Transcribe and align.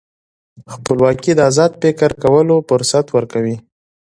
خپلواکي 0.73 1.31
د 1.35 1.39
ازاد 1.49 1.71
فکر 1.81 2.09
کولو 2.23 2.57
فرصت 2.69 3.05
ورکوي. 3.15 3.55